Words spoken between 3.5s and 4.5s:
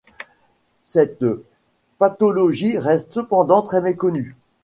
très méconnue.